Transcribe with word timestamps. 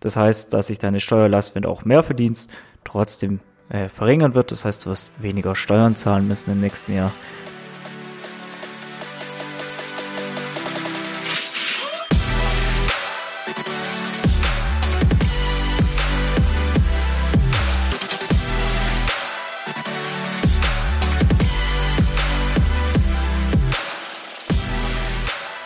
Das 0.00 0.16
heißt, 0.16 0.52
dass 0.52 0.68
sich 0.68 0.78
deine 0.78 1.00
Steuerlast, 1.00 1.54
wenn 1.54 1.62
du 1.62 1.68
auch 1.68 1.84
mehr 1.84 2.02
verdienst, 2.02 2.50
trotzdem 2.84 3.40
äh, 3.68 3.88
verringern 3.88 4.34
wird. 4.34 4.50
Das 4.50 4.64
heißt, 4.64 4.84
du 4.84 4.90
wirst 4.90 5.12
weniger 5.20 5.54
Steuern 5.54 5.94
zahlen 5.94 6.26
müssen 6.26 6.50
im 6.50 6.60
nächsten 6.60 6.94
Jahr. 6.94 7.12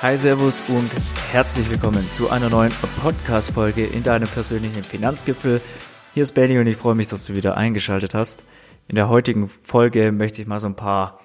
Hi, 0.05 0.19
Servus 0.19 0.69
und 0.69 0.91
herzlich 1.33 1.71
willkommen 1.71 2.07
zu 2.11 2.29
einer 2.29 2.51
neuen 2.51 2.73
Podcast-Folge 3.01 3.87
in 3.87 4.03
deinem 4.03 4.29
persönlichen 4.29 4.83
Finanzgipfel. 4.83 5.63
Hier 6.13 6.25
ist 6.25 6.33
Benny 6.33 6.59
und 6.59 6.67
ich 6.67 6.77
freue 6.77 6.95
mich, 6.95 7.07
dass 7.07 7.25
du 7.25 7.33
wieder 7.33 7.57
eingeschaltet 7.57 8.13
hast. 8.13 8.43
In 8.87 8.97
der 8.97 9.09
heutigen 9.09 9.49
Folge 9.49 10.13
möchte 10.13 10.43
ich 10.43 10.47
mal 10.47 10.61
so 10.61 10.67
ein 10.67 10.77
paar 10.77 11.21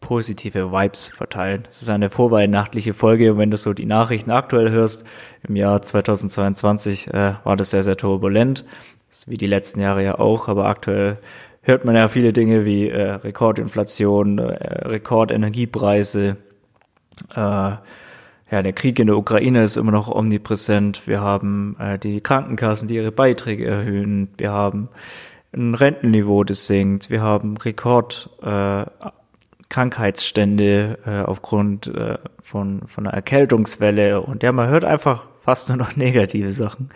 positive 0.00 0.72
Vibes 0.72 1.10
verteilen. 1.10 1.68
Es 1.70 1.82
ist 1.82 1.88
eine 1.90 2.10
vorweihnachtliche 2.10 2.92
Folge 2.92 3.30
und 3.30 3.38
wenn 3.38 3.52
du 3.52 3.56
so 3.56 3.72
die 3.72 3.86
Nachrichten 3.86 4.32
aktuell 4.32 4.72
hörst, 4.72 5.06
im 5.46 5.54
Jahr 5.54 5.80
2022 5.80 7.14
äh, 7.14 7.34
war 7.44 7.56
das 7.56 7.70
sehr, 7.70 7.84
sehr 7.84 7.96
turbulent. 7.96 8.64
Wie 9.28 9.36
die 9.36 9.46
letzten 9.46 9.78
Jahre 9.78 10.02
ja 10.02 10.18
auch, 10.18 10.48
aber 10.48 10.66
aktuell 10.66 11.18
hört 11.62 11.84
man 11.84 11.94
ja 11.94 12.08
viele 12.08 12.32
Dinge 12.32 12.64
wie 12.64 12.88
äh, 12.88 13.12
Rekordinflation, 13.12 14.38
äh, 14.38 14.88
Rekordenergiepreise, 14.88 16.36
äh, 17.36 17.72
ja, 18.54 18.62
der 18.62 18.72
Krieg 18.72 19.00
in 19.00 19.08
der 19.08 19.16
Ukraine 19.16 19.64
ist 19.64 19.76
immer 19.76 19.90
noch 19.90 20.08
omnipräsent. 20.08 21.08
Wir 21.08 21.20
haben 21.20 21.74
äh, 21.80 21.98
die 21.98 22.20
Krankenkassen, 22.20 22.86
die 22.86 22.94
ihre 22.94 23.10
Beiträge 23.10 23.66
erhöhen. 23.66 24.28
Wir 24.38 24.52
haben 24.52 24.90
ein 25.52 25.74
Rentenniveau, 25.74 26.44
das 26.44 26.68
sinkt. 26.68 27.10
Wir 27.10 27.20
haben 27.20 27.56
Rekord 27.56 28.30
äh, 28.44 28.84
Krankheitsstände 29.68 30.98
äh, 31.04 31.22
aufgrund 31.22 31.88
äh, 31.88 32.18
von, 32.40 32.86
von 32.86 33.08
einer 33.08 33.14
Erkältungswelle. 33.16 34.20
Und 34.20 34.44
ja, 34.44 34.52
man 34.52 34.68
hört 34.68 34.84
einfach 34.84 35.24
fast 35.40 35.68
nur 35.68 35.78
noch 35.78 35.96
negative 35.96 36.52
Sachen. 36.52 36.90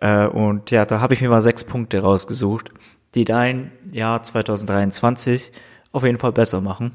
Äh, 0.00 0.26
und 0.26 0.70
ja, 0.70 0.84
da 0.84 1.00
habe 1.00 1.14
ich 1.14 1.22
mir 1.22 1.30
mal 1.30 1.40
sechs 1.40 1.64
Punkte 1.64 2.02
rausgesucht, 2.02 2.68
die 3.14 3.24
dein 3.24 3.72
Jahr 3.92 4.22
2023 4.22 5.52
auf 5.92 6.04
jeden 6.04 6.18
Fall 6.18 6.32
besser 6.32 6.60
machen. 6.60 6.92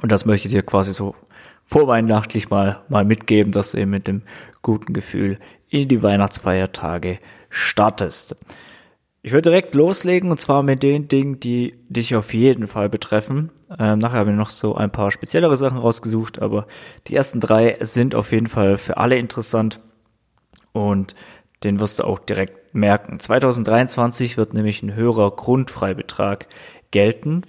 Und 0.00 0.12
das 0.12 0.26
möchte 0.26 0.46
ich 0.46 0.54
dir 0.54 0.62
quasi 0.62 0.92
so 0.92 1.16
vorweihnachtlich 1.70 2.50
mal, 2.50 2.82
mal 2.88 3.04
mitgeben, 3.04 3.52
dass 3.52 3.72
du 3.72 3.78
eben 3.78 3.92
mit 3.92 4.08
dem 4.08 4.22
guten 4.60 4.92
Gefühl 4.92 5.38
in 5.68 5.88
die 5.88 6.02
Weihnachtsfeiertage 6.02 7.20
startest. 7.48 8.36
Ich 9.22 9.32
würde 9.32 9.50
direkt 9.50 9.74
loslegen 9.74 10.30
und 10.30 10.40
zwar 10.40 10.62
mit 10.62 10.82
den 10.82 11.06
Dingen, 11.06 11.38
die 11.38 11.74
dich 11.88 12.16
auf 12.16 12.34
jeden 12.34 12.66
Fall 12.66 12.88
betreffen. 12.88 13.52
Ähm, 13.78 13.98
nachher 13.98 14.20
habe 14.20 14.30
ich 14.30 14.36
noch 14.36 14.50
so 14.50 14.74
ein 14.74 14.90
paar 14.90 15.12
speziellere 15.12 15.56
Sachen 15.56 15.78
rausgesucht, 15.78 16.40
aber 16.40 16.66
die 17.06 17.14
ersten 17.14 17.38
drei 17.38 17.76
sind 17.80 18.14
auf 18.14 18.32
jeden 18.32 18.46
Fall 18.48 18.78
für 18.78 18.96
alle 18.96 19.16
interessant 19.16 19.80
und 20.72 21.14
den 21.62 21.78
wirst 21.78 21.98
du 21.98 22.04
auch 22.04 22.18
direkt 22.18 22.74
merken. 22.74 23.20
2023 23.20 24.36
wird 24.36 24.54
nämlich 24.54 24.82
ein 24.82 24.94
höherer 24.94 25.30
Grundfreibetrag 25.30 26.48
gelten. 26.90 27.42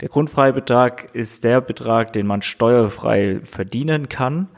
Der 0.00 0.08
Grundfreibetrag 0.10 1.14
ist 1.14 1.44
der 1.44 1.62
Betrag, 1.62 2.12
den 2.12 2.26
man 2.26 2.42
steuerfrei 2.42 3.40
verdienen 3.44 4.10
kann. 4.10 4.48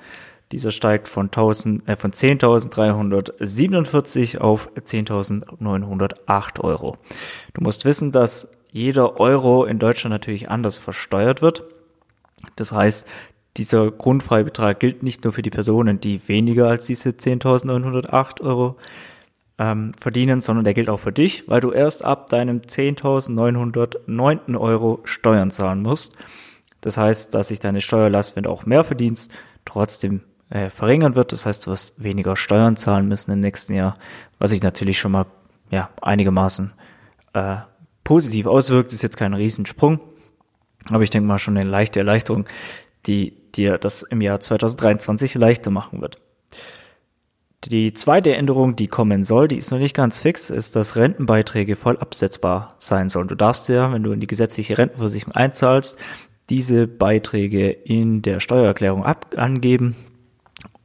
Dieser 0.50 0.72
steigt 0.72 1.08
von, 1.08 1.26
1000, 1.26 1.86
äh, 1.88 1.96
von 1.96 2.10
10.347 2.10 4.38
auf 4.38 4.70
10.908 4.74 6.60
Euro. 6.60 6.96
Du 7.54 7.60
musst 7.60 7.84
wissen, 7.84 8.10
dass 8.12 8.56
jeder 8.72 9.20
Euro 9.20 9.64
in 9.64 9.78
Deutschland 9.78 10.12
natürlich 10.12 10.50
anders 10.50 10.78
versteuert 10.78 11.42
wird. 11.42 11.62
Das 12.56 12.72
heißt, 12.72 13.06
dieser 13.56 13.90
Grundfreibetrag 13.90 14.78
gilt 14.80 15.02
nicht 15.02 15.24
nur 15.24 15.32
für 15.32 15.42
die 15.42 15.50
Personen, 15.50 16.00
die 16.00 16.26
weniger 16.28 16.68
als 16.68 16.86
diese 16.86 17.10
10.908 17.10 18.40
Euro 18.40 18.76
ähm, 19.58 19.92
verdienen, 19.98 20.40
sondern 20.40 20.64
der 20.64 20.74
gilt 20.74 20.88
auch 20.88 21.00
für 21.00 21.12
dich, 21.12 21.48
weil 21.48 21.60
du 21.60 21.72
erst 21.72 22.04
ab 22.04 22.30
deinem 22.30 22.60
10.909 22.60 24.58
Euro 24.58 25.00
Steuern 25.04 25.50
zahlen 25.50 25.82
musst. 25.82 26.14
Das 26.80 26.96
heißt, 26.96 27.34
dass 27.34 27.48
sich 27.48 27.58
deine 27.60 27.80
Steuerlast, 27.80 28.36
wenn 28.36 28.44
du 28.44 28.50
auch 28.50 28.64
mehr 28.66 28.84
verdienst, 28.84 29.32
trotzdem 29.64 30.20
äh, 30.50 30.70
verringern 30.70 31.16
wird. 31.16 31.32
Das 31.32 31.44
heißt, 31.44 31.66
du 31.66 31.72
wirst 31.72 32.02
weniger 32.02 32.36
Steuern 32.36 32.76
zahlen 32.76 33.08
müssen 33.08 33.32
im 33.32 33.40
nächsten 33.40 33.74
Jahr, 33.74 33.98
was 34.38 34.50
sich 34.50 34.62
natürlich 34.62 34.98
schon 34.98 35.12
mal 35.12 35.26
ja 35.70 35.90
einigermaßen 36.00 36.72
äh, 37.32 37.56
positiv 38.04 38.46
auswirkt. 38.46 38.92
Ist 38.92 39.02
jetzt 39.02 39.16
kein 39.16 39.34
Riesensprung, 39.34 40.00
aber 40.88 41.02
ich 41.02 41.10
denke 41.10 41.26
mal 41.26 41.38
schon 41.38 41.56
eine 41.56 41.68
leichte 41.68 41.98
Erleichterung, 41.98 42.46
die 43.06 43.34
dir 43.54 43.76
das 43.78 44.02
im 44.02 44.20
Jahr 44.20 44.40
2023 44.40 45.34
leichter 45.34 45.70
machen 45.70 46.00
wird. 46.00 46.20
Die 47.64 47.92
zweite 47.92 48.36
Änderung, 48.36 48.76
die 48.76 48.86
kommen 48.86 49.24
soll, 49.24 49.48
die 49.48 49.56
ist 49.56 49.72
noch 49.72 49.78
nicht 49.78 49.94
ganz 49.94 50.20
fix, 50.20 50.48
ist, 50.48 50.76
dass 50.76 50.94
Rentenbeiträge 50.94 51.74
voll 51.74 51.98
absetzbar 51.98 52.76
sein 52.78 53.08
sollen. 53.08 53.26
Du 53.26 53.34
darfst 53.34 53.68
ja, 53.68 53.92
wenn 53.92 54.04
du 54.04 54.12
in 54.12 54.20
die 54.20 54.28
gesetzliche 54.28 54.78
Rentenversicherung 54.78 55.34
einzahlst, 55.34 55.98
diese 56.50 56.86
Beiträge 56.86 57.70
in 57.70 58.22
der 58.22 58.38
Steuererklärung 58.38 59.04
ab 59.04 59.34
angeben 59.36 59.96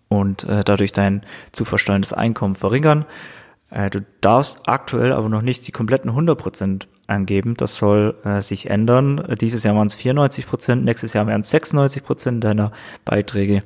und 0.10 0.44
äh, 0.46 0.64
dadurch 0.64 0.92
dein 0.92 1.22
zu 1.52 1.64
versteuerndes 1.64 2.12
Einkommen 2.12 2.56
verringern. 2.56 3.06
Äh, 3.70 3.92
du 3.92 4.04
darfst 4.22 4.68
aktuell 4.68 5.14
aber 5.14 5.30
noch 5.30 5.44
nicht 5.44 5.68
die 5.68 5.72
kompletten 5.72 6.12
100% 6.12 6.88
angeben. 7.06 7.56
Das 7.56 7.78
soll 7.78 8.16
äh, 8.24 8.42
sich 8.42 8.70
ändern. 8.70 9.36
Dieses 9.40 9.64
Jahr 9.64 9.76
waren 9.76 9.88
es 9.88 9.98
94%, 9.98 10.76
nächstes 10.76 11.14
Jahr 11.14 11.28
werden 11.28 11.42
es 11.42 11.54
96% 11.54 12.40
deiner 12.40 12.72
Beiträge. 13.06 13.64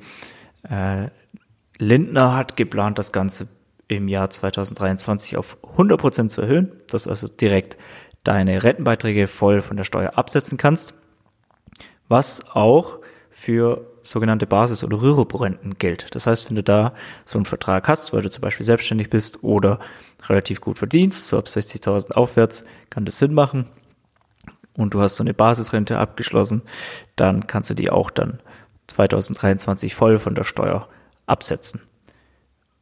Lindner 1.77 2.35
hat 2.35 2.57
geplant, 2.57 2.97
das 2.97 3.11
Ganze 3.11 3.47
im 3.87 4.07
Jahr 4.07 4.29
2023 4.29 5.37
auf 5.37 5.57
100% 5.75 6.29
zu 6.29 6.41
erhöhen, 6.41 6.71
dass 6.87 7.03
du 7.03 7.09
also 7.09 7.27
direkt 7.27 7.77
deine 8.23 8.63
Rentenbeiträge 8.63 9.27
voll 9.27 9.61
von 9.61 9.77
der 9.77 9.85
Steuer 9.85 10.17
absetzen 10.17 10.57
kannst, 10.57 10.93
was 12.07 12.49
auch 12.51 12.99
für 13.29 13.85
sogenannte 14.01 14.47
Basis- 14.47 14.83
oder 14.83 15.01
Rürup-Renten 15.01 15.77
gilt. 15.77 16.15
Das 16.15 16.27
heißt, 16.27 16.49
wenn 16.49 16.55
du 16.55 16.63
da 16.63 16.93
so 17.25 17.37
einen 17.37 17.45
Vertrag 17.45 17.87
hast, 17.87 18.13
weil 18.13 18.21
du 18.21 18.29
zum 18.29 18.41
Beispiel 18.41 18.65
selbstständig 18.65 19.09
bist 19.09 19.43
oder 19.43 19.79
relativ 20.27 20.61
gut 20.61 20.79
verdienst, 20.79 21.27
so 21.27 21.37
ab 21.37 21.45
60.000 21.45 22.13
aufwärts, 22.13 22.65
kann 22.89 23.05
das 23.05 23.19
Sinn 23.19 23.33
machen 23.33 23.67
und 24.73 24.93
du 24.93 25.01
hast 25.01 25.17
so 25.17 25.23
eine 25.23 25.33
Basisrente 25.33 25.97
abgeschlossen, 25.97 26.63
dann 27.15 27.47
kannst 27.47 27.69
du 27.69 27.73
die 27.73 27.89
auch 27.89 28.09
dann 28.09 28.39
2023 28.87 29.93
voll 29.93 30.19
von 30.19 30.35
der 30.35 30.43
Steuer 30.43 30.87
absetzen. 31.27 31.81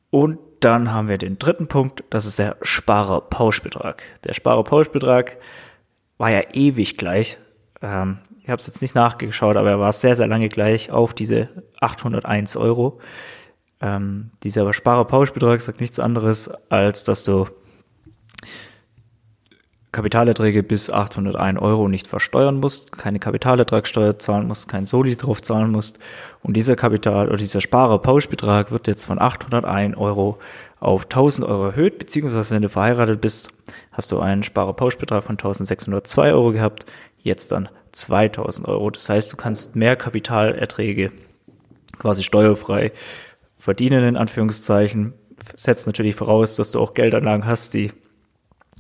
Und 0.10 0.40
dann 0.62 0.94
haben 0.94 1.10
wir 1.10 1.18
den 1.18 1.38
dritten 1.38 1.68
Punkt, 1.68 2.04
das 2.10 2.26
ist 2.26 2.40
der 2.40 2.56
Sparerpauschbetrag. 2.62 4.02
Der 4.24 4.34
Sparerpauschbetrag 4.34 5.38
war 6.18 6.30
ja 6.30 6.42
ewig 6.54 6.98
gleich. 6.98 7.38
Ähm, 7.82 8.20
ich 8.42 8.50
habe 8.50 8.60
es 8.60 8.68
jetzt 8.68 8.82
nicht 8.82 8.96
nachgeschaut, 8.96 9.58
aber 9.58 9.70
er 9.72 9.80
war 9.80 9.92
sehr, 9.92 10.16
sehr 10.16 10.28
lange 10.28 10.50
gleich 10.50 10.92
auf 10.92 11.14
diese 11.14 11.50
801 11.82 12.56
Euro. 12.56 13.00
Ähm, 13.82 14.32
dieser 14.44 14.72
Sparerpauschbetrag 14.72 15.62
sagt 15.62 15.82
nichts 15.82 16.00
anderes, 16.00 16.50
als 16.70 17.04
dass 17.04 17.26
du 17.26 17.48
Kapitalerträge 19.96 20.62
bis 20.62 20.90
801 20.90 21.58
Euro 21.62 21.88
nicht 21.88 22.08
versteuern 22.08 22.60
musst, 22.60 22.92
keine 22.98 23.18
Kapitalertragssteuer 23.18 24.20
zahlen 24.20 24.46
musst, 24.46 24.68
kein 24.68 24.86
Soli 24.86 25.16
drauf 25.16 25.42
zahlen 25.42 25.72
musst. 25.72 26.00
Und 26.44 26.58
dieser 26.58 26.76
Kapital 26.76 27.30
oder 27.30 27.38
dieser 27.38 27.62
Sparerpauschbetrag 27.62 28.72
wird 28.72 28.88
jetzt 28.88 29.06
von 29.06 29.22
801 29.22 29.96
Euro 29.96 30.38
auf 30.82 31.06
1000 31.06 31.48
Euro 31.48 31.68
erhöht, 31.68 31.98
beziehungsweise 31.98 32.54
wenn 32.54 32.62
du 32.62 32.68
verheiratet 32.68 33.22
bist, 33.22 33.52
hast 33.94 34.12
du 34.12 34.20
einen 34.20 34.44
Sparerpauschbetrag 34.44 35.24
von 35.24 35.36
1602 35.36 36.34
Euro 36.34 36.52
gehabt, 36.52 36.86
jetzt 37.20 37.54
dann 37.54 37.70
2000 37.94 38.68
Euro. 38.68 38.90
Das 38.90 39.08
heißt, 39.08 39.32
du 39.32 39.38
kannst 39.38 39.78
mehr 39.78 39.96
Kapitalerträge 39.96 41.14
quasi 41.98 42.22
steuerfrei 42.24 42.92
verdienen, 43.58 44.04
in 44.04 44.18
Anführungszeichen. 44.18 45.14
Setzt 45.56 45.88
natürlich 45.88 46.16
voraus, 46.16 46.58
dass 46.58 46.72
du 46.72 46.82
auch 46.82 46.94
Geldanlagen 46.94 47.46
hast, 47.46 47.74
die 47.74 47.92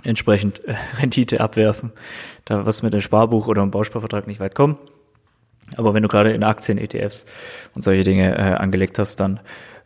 entsprechend 0.03 0.63
äh, 0.65 0.75
Rendite 0.99 1.41
abwerfen. 1.41 1.91
Da 2.45 2.65
wirst 2.65 2.81
du 2.81 2.85
mit 2.85 2.93
dem 2.93 3.01
Sparbuch 3.01 3.47
oder 3.47 3.61
einem 3.61 3.71
Bausparvertrag 3.71 4.27
nicht 4.27 4.39
weit 4.39 4.55
kommen. 4.55 4.77
Aber 5.77 5.93
wenn 5.93 6.03
du 6.03 6.09
gerade 6.09 6.31
in 6.31 6.43
Aktien, 6.43 6.77
ETFs 6.77 7.25
und 7.73 7.83
solche 7.83 8.03
Dinge 8.03 8.37
äh, 8.37 8.41
angelegt 8.53 8.99
hast, 8.99 9.19
dann 9.19 9.39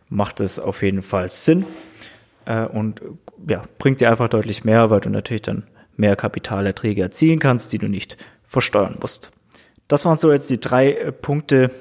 macht 0.09 0.41
es 0.41 0.59
auf 0.59 0.81
jeden 0.83 1.01
Fall 1.01 1.29
Sinn 1.29 1.65
äh, 2.45 2.65
und 2.65 3.01
ja, 3.47 3.63
bringt 3.77 4.01
dir 4.01 4.09
einfach 4.09 4.27
deutlich 4.27 4.65
mehr, 4.65 4.89
weil 4.89 4.99
du 4.99 5.09
natürlich 5.09 5.43
dann 5.43 5.63
mehr 5.95 6.15
Kapitalerträge 6.15 7.01
erzielen 7.01 7.39
kannst, 7.39 7.71
die 7.71 7.77
du 7.77 7.87
nicht 7.87 8.17
versteuern 8.45 8.97
musst. 8.99 9.31
Das 9.87 10.05
waren 10.05 10.17
so 10.17 10.31
jetzt 10.31 10.49
die 10.49 10.59
drei 10.59 10.93
äh, 10.93 11.11
Punkte, 11.11 11.71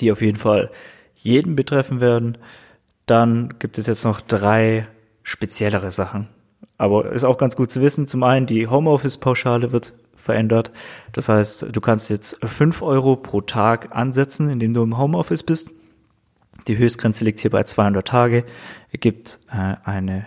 die 0.00 0.12
auf 0.12 0.20
jeden 0.20 0.38
Fall 0.38 0.70
jeden 1.14 1.56
betreffen 1.56 2.00
werden. 2.00 2.38
Dann 3.06 3.54
gibt 3.58 3.78
es 3.78 3.86
jetzt 3.86 4.04
noch 4.04 4.20
drei 4.20 4.86
speziellere 5.22 5.90
Sachen. 5.90 6.28
Aber 6.78 7.10
ist 7.12 7.24
auch 7.24 7.38
ganz 7.38 7.56
gut 7.56 7.70
zu 7.70 7.80
wissen. 7.80 8.06
Zum 8.06 8.22
einen, 8.22 8.46
die 8.46 8.66
Homeoffice-Pauschale 8.66 9.72
wird 9.72 9.92
verändert. 10.16 10.72
Das 11.12 11.28
heißt, 11.28 11.68
du 11.74 11.80
kannst 11.80 12.10
jetzt 12.10 12.44
fünf 12.44 12.82
Euro 12.82 13.16
pro 13.16 13.40
Tag 13.40 13.94
ansetzen, 13.96 14.50
indem 14.50 14.74
du 14.74 14.82
im 14.82 14.98
Homeoffice 14.98 15.42
bist. 15.42 15.70
Die 16.66 16.76
Höchstgrenze 16.76 17.24
liegt 17.24 17.40
hier 17.40 17.50
bei 17.50 17.62
200 17.62 18.06
Tage, 18.06 18.44
ergibt 18.90 19.38
äh, 19.52 19.76
eine, 19.84 20.26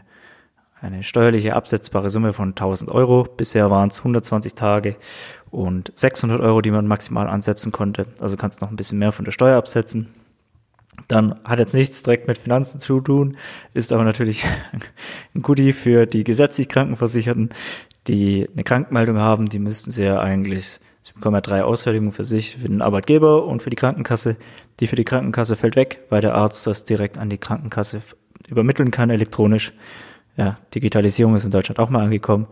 eine 0.82 1.04
steuerliche 1.04 1.54
absetzbare 1.56 2.10
Summe 2.10 2.32
von 2.32 2.50
1000 2.50 2.90
Euro. 2.90 3.26
Bisher 3.26 3.70
waren 3.70 3.90
es 3.90 3.98
120 4.00 4.56
Tage 4.56 4.96
und 5.52 5.92
600 5.96 6.40
Euro, 6.40 6.62
die 6.62 6.72
man 6.72 6.88
maximal 6.88 7.28
ansetzen 7.28 7.74
konnte. 7.74 8.06
Also 8.22 8.38
kannst 8.38 8.62
noch 8.62 8.70
ein 8.70 8.78
bisschen 8.78 9.00
mehr 9.00 9.12
von 9.12 9.26
der 9.26 9.34
Steuer 9.34 9.58
absetzen. 9.58 10.08
Dann 11.10 11.40
hat 11.44 11.58
jetzt 11.58 11.74
nichts 11.74 12.04
direkt 12.04 12.28
mit 12.28 12.38
Finanzen 12.38 12.80
zu 12.80 13.02
tun, 13.02 13.36
ist 13.74 13.92
aber 13.92 14.04
natürlich 14.04 14.46
ein 15.36 15.42
Goodie 15.42 15.74
für 15.74 16.06
die 16.06 16.24
gesetzlich 16.24 16.70
Krankenversicherten, 16.70 17.50
die 18.08 18.48
eine 18.54 18.64
Krankmeldung 18.64 19.18
haben. 19.18 19.50
Die 19.50 19.58
müssten 19.58 19.92
sie 19.92 20.04
ja 20.04 20.20
eigentlich, 20.20 20.80
sie 21.02 21.14
bekommen 21.14 21.36
ja 21.36 21.42
drei 21.42 21.64
Ausfertigungen 21.64 22.12
für 22.12 22.24
sich, 22.24 22.58
für 22.58 22.68
den 22.68 22.84
Arbeitgeber 22.84 23.44
und 23.46 23.64
für 23.64 23.72
die 23.72 23.76
Krankenkasse. 23.76 24.38
Die 24.80 24.88
für 24.88 24.96
die 24.96 25.04
Krankenkasse 25.04 25.56
fällt 25.56 25.76
weg, 25.76 26.04
weil 26.10 26.22
der 26.22 26.36
Arzt 26.36 26.68
das 26.68 26.86
direkt 26.86 27.18
an 27.18 27.30
die 27.30 27.40
Krankenkasse 27.40 28.04
übermitteln 28.48 28.92
kann 28.92 29.10
elektronisch. 29.10 29.74
Ja, 30.38 30.60
Digitalisierung 30.76 31.36
ist 31.36 31.44
in 31.44 31.52
Deutschland 31.52 31.80
auch 31.80 31.90
mal 31.90 32.04
angekommen 32.04 32.48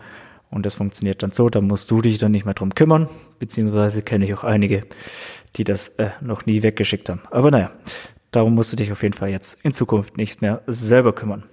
und 0.49 0.65
das 0.65 0.75
funktioniert 0.75 1.21
dann 1.21 1.31
so, 1.31 1.49
da 1.49 1.61
musst 1.61 1.91
du 1.91 2.01
dich 2.01 2.17
dann 2.17 2.31
nicht 2.31 2.45
mehr 2.45 2.55
drum 2.55 2.73
kümmern, 2.73 3.07
beziehungsweise 3.37 4.01
kenne 4.01 4.25
ich 4.25 4.33
auch 4.33 4.43
einige, 4.43 4.83
die 5.55 5.63
das 5.63 5.89
äh, 5.89 6.09
noch 6.21 6.45
nie 6.45 6.63
weggeschickt 6.63 7.07
haben. 7.07 7.21
Aber 7.31 7.51
naja, 7.51 7.71
darum 8.31 8.55
musst 8.55 8.71
du 8.71 8.75
dich 8.75 8.91
auf 8.91 9.03
jeden 9.03 9.13
Fall 9.13 9.29
jetzt 9.29 9.63
in 9.63 9.73
Zukunft 9.73 10.17
nicht 10.17 10.41
mehr 10.41 10.61
selber 10.67 11.13
kümmern. 11.13 11.43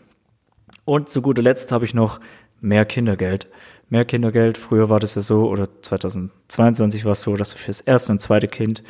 Und 0.85 1.09
zu 1.09 1.23
guter 1.23 1.43
Letzt 1.43 1.73
habe 1.73 1.85
ich 1.85 1.94
noch 1.94 2.21
mehr 2.61 2.85
Kindergeld. 2.85 3.49
Mehr 3.88 4.05
Kindergeld, 4.05 4.59
früher 4.59 4.88
war 4.88 5.00
das 5.00 5.15
ja 5.15 5.23
so, 5.23 5.49
oder 5.49 5.69
2022 5.82 7.05
war 7.05 7.12
es 7.12 7.23
so, 7.23 7.37
dass 7.37 7.50
du 7.50 7.59
fürs 7.59 7.81
erste 7.81 8.12
und 8.12 8.21
zweite 8.21 8.49
Kind 8.49 8.82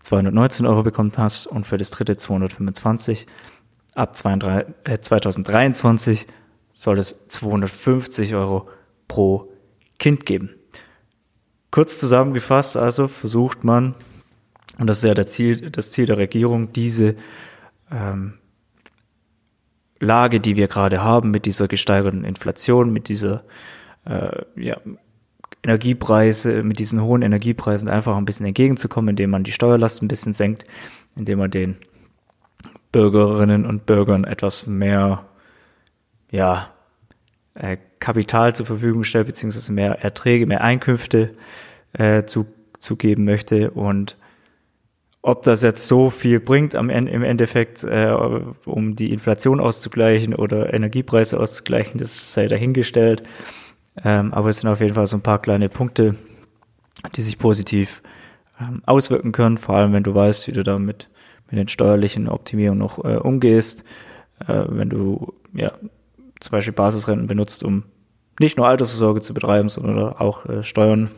219 0.00 0.66
Euro 0.66 0.82
bekommen 0.82 1.12
hast 1.16 1.46
und 1.46 1.64
für 1.64 1.78
das 1.78 1.90
dritte 1.90 2.16
225. 2.16 3.26
Ab 3.94 4.16
2023 4.16 6.22
äh, 6.22 6.26
soll 6.72 6.98
es 6.98 7.28
250 7.28 8.34
Euro 8.34 8.68
pro 9.08 9.52
Kind 9.98 10.26
geben. 10.26 10.50
Kurz 11.70 11.98
zusammengefasst, 11.98 12.76
also 12.76 13.08
versucht 13.08 13.64
man, 13.64 13.94
und 14.78 14.86
das 14.86 14.98
ist 14.98 15.04
ja 15.04 15.14
der 15.14 15.26
Ziel, 15.26 15.70
das 15.70 15.92
Ziel 15.92 16.06
der 16.06 16.18
Regierung, 16.18 16.72
diese 16.72 17.16
ähm, 17.90 18.34
Lage, 20.00 20.40
die 20.40 20.56
wir 20.56 20.68
gerade 20.68 21.02
haben, 21.02 21.30
mit 21.30 21.46
dieser 21.46 21.68
gesteigerten 21.68 22.24
Inflation, 22.24 22.92
mit 22.92 23.08
dieser 23.08 23.44
äh, 24.04 24.42
ja, 24.56 24.78
Energiepreise, 25.62 26.62
mit 26.62 26.78
diesen 26.78 27.02
hohen 27.02 27.22
Energiepreisen 27.22 27.88
einfach 27.88 28.16
ein 28.16 28.24
bisschen 28.24 28.46
entgegenzukommen, 28.46 29.10
indem 29.10 29.30
man 29.30 29.44
die 29.44 29.52
Steuerlast 29.52 30.02
ein 30.02 30.08
bisschen 30.08 30.32
senkt, 30.32 30.64
indem 31.16 31.38
man 31.38 31.50
den 31.50 31.76
Bürgerinnen 32.90 33.64
und 33.64 33.86
Bürgern 33.86 34.24
etwas 34.24 34.66
mehr, 34.66 35.24
ja, 36.30 36.70
äh, 37.54 37.76
Kapital 38.00 38.56
zur 38.56 38.66
Verfügung 38.66 39.04
stellt, 39.04 39.28
beziehungsweise 39.28 39.72
mehr 39.72 40.02
Erträge, 40.02 40.46
mehr 40.46 40.62
Einkünfte 40.62 41.34
äh, 41.92 42.24
zu, 42.24 42.46
zu 42.80 42.96
geben 42.96 43.24
möchte. 43.24 43.70
Und 43.70 44.16
ob 45.22 45.44
das 45.44 45.62
jetzt 45.62 45.86
so 45.86 46.10
viel 46.10 46.40
bringt 46.40 46.74
am 46.74 46.90
im 46.90 47.22
Endeffekt, 47.22 47.84
äh, 47.84 48.12
um 48.64 48.96
die 48.96 49.12
Inflation 49.12 49.60
auszugleichen 49.60 50.34
oder 50.34 50.74
Energiepreise 50.74 51.38
auszugleichen, 51.38 51.98
das 51.98 52.32
sei 52.32 52.48
dahingestellt. 52.48 53.22
Ähm, 54.04 54.34
aber 54.34 54.48
es 54.48 54.58
sind 54.58 54.70
auf 54.70 54.80
jeden 54.80 54.94
Fall 54.94 55.06
so 55.06 55.16
ein 55.16 55.22
paar 55.22 55.40
kleine 55.40 55.68
Punkte, 55.68 56.16
die 57.14 57.22
sich 57.22 57.38
positiv 57.38 58.02
ähm, 58.60 58.82
auswirken 58.84 59.32
können, 59.32 59.58
vor 59.58 59.76
allem 59.76 59.92
wenn 59.92 60.02
du 60.02 60.14
weißt, 60.14 60.48
wie 60.48 60.52
du 60.52 60.64
damit 60.64 61.08
mit 61.50 61.58
den 61.58 61.68
steuerlichen 61.68 62.28
Optimierungen 62.28 62.80
noch 62.80 63.04
äh, 63.04 63.16
umgehst. 63.16 63.84
Äh, 64.40 64.64
wenn 64.68 64.90
du 64.90 65.34
ja 65.52 65.72
zum 66.40 66.50
Beispiel 66.50 66.72
Basisrenten 66.72 67.28
benutzt, 67.28 67.62
um 67.62 67.84
nicht 68.40 68.56
nur 68.56 68.66
Altersvorsorge 68.66 69.20
zu 69.20 69.34
betreiben, 69.34 69.68
sondern 69.68 70.14
auch 70.14 70.46
äh, 70.46 70.64
Steuern 70.64 71.10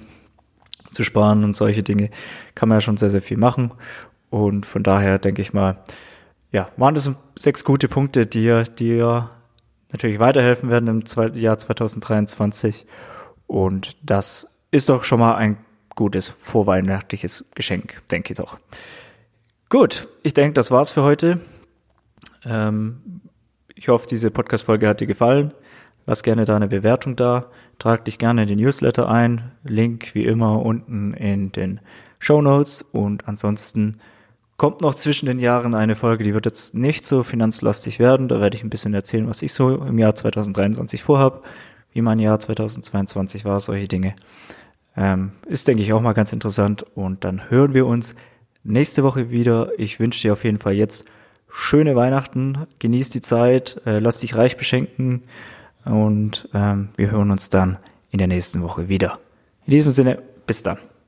zu 0.94 1.04
sparen 1.04 1.44
und 1.44 1.54
solche 1.54 1.82
Dinge, 1.82 2.10
kann 2.54 2.68
man 2.68 2.76
ja 2.76 2.80
schon 2.80 2.96
sehr, 2.96 3.10
sehr 3.10 3.22
viel 3.22 3.36
machen. 3.36 3.72
Und 4.30 4.66
von 4.66 4.82
daher 4.82 5.18
denke 5.18 5.42
ich 5.42 5.52
mal, 5.52 5.78
ja, 6.50 6.68
waren 6.76 6.94
das 6.94 7.10
sechs 7.36 7.64
gute 7.64 7.88
Punkte, 7.88 8.26
die 8.26 8.40
dir, 8.40 8.64
die 8.64 8.98
natürlich 9.92 10.18
weiterhelfen 10.18 10.70
werden 10.70 10.88
im 10.88 11.34
Jahr 11.34 11.58
2023. 11.58 12.86
Und 13.46 13.96
das 14.02 14.60
ist 14.70 14.88
doch 14.88 15.04
schon 15.04 15.20
mal 15.20 15.36
ein 15.36 15.58
gutes 15.94 16.28
vorweihnachtliches 16.28 17.44
Geschenk, 17.54 18.02
denke 18.10 18.32
ich 18.32 18.38
doch. 18.38 18.58
Gut, 19.68 20.08
ich 20.22 20.34
denke, 20.34 20.54
das 20.54 20.70
war's 20.70 20.90
für 20.90 21.02
heute. 21.02 21.40
Ähm, 22.44 23.20
ich 23.74 23.88
hoffe, 23.88 24.06
diese 24.08 24.30
Podcast-Folge 24.30 24.88
hat 24.88 25.00
dir 25.00 25.06
gefallen. 25.06 25.52
Lass 26.06 26.22
gerne 26.22 26.44
deine 26.44 26.68
Bewertung 26.68 27.16
da. 27.16 27.46
Trag 27.78 28.04
dich 28.04 28.18
gerne 28.18 28.42
in 28.42 28.48
den 28.48 28.58
Newsletter 28.58 29.08
ein. 29.08 29.52
Link 29.64 30.14
wie 30.14 30.24
immer 30.24 30.62
unten 30.62 31.14
in 31.14 31.52
den 31.52 31.80
Show 32.18 32.42
Notes. 32.42 32.82
Und 32.82 33.26
ansonsten 33.26 33.98
Kommt 34.56 34.82
noch 34.82 34.94
zwischen 34.94 35.26
den 35.26 35.40
Jahren 35.40 35.74
eine 35.74 35.96
Folge, 35.96 36.22
die 36.22 36.32
wird 36.32 36.46
jetzt 36.46 36.76
nicht 36.76 37.04
so 37.04 37.24
finanzlastig 37.24 37.98
werden. 37.98 38.28
Da 38.28 38.40
werde 38.40 38.56
ich 38.56 38.62
ein 38.62 38.70
bisschen 38.70 38.94
erzählen, 38.94 39.28
was 39.28 39.42
ich 39.42 39.52
so 39.52 39.74
im 39.84 39.98
Jahr 39.98 40.14
2023 40.14 41.02
vorhab, 41.02 41.44
wie 41.92 42.02
mein 42.02 42.20
Jahr 42.20 42.38
2022 42.38 43.44
war, 43.44 43.58
solche 43.58 43.88
Dinge. 43.88 44.14
Ähm, 44.96 45.32
ist, 45.48 45.66
denke 45.66 45.82
ich, 45.82 45.92
auch 45.92 46.00
mal 46.00 46.12
ganz 46.12 46.32
interessant. 46.32 46.84
Und 46.94 47.24
dann 47.24 47.50
hören 47.50 47.74
wir 47.74 47.84
uns 47.86 48.14
nächste 48.62 49.02
Woche 49.02 49.30
wieder. 49.30 49.70
Ich 49.76 49.98
wünsche 49.98 50.22
dir 50.22 50.32
auf 50.32 50.44
jeden 50.44 50.58
Fall 50.58 50.74
jetzt 50.74 51.04
schöne 51.48 51.96
Weihnachten. 51.96 52.58
Genieß 52.78 53.10
die 53.10 53.20
Zeit, 53.20 53.80
äh, 53.86 53.98
lass 53.98 54.20
dich 54.20 54.36
reich 54.36 54.56
beschenken. 54.56 55.24
Und 55.84 56.48
ähm, 56.54 56.90
wir 56.96 57.10
hören 57.10 57.30
uns 57.30 57.50
dann 57.50 57.78
in 58.10 58.18
der 58.18 58.28
nächsten 58.28 58.62
Woche 58.62 58.88
wieder. 58.88 59.18
In 59.66 59.72
diesem 59.72 59.90
Sinne, 59.90 60.22
bis 60.46 60.62
dann. 60.62 60.78